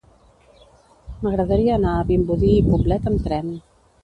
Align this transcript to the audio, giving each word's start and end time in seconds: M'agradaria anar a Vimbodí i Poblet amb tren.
M'agradaria 1.25 1.75
anar 1.75 1.93
a 1.99 2.07
Vimbodí 2.09 2.51
i 2.63 2.65
Poblet 2.71 3.07
amb 3.13 3.23
tren. 3.31 3.55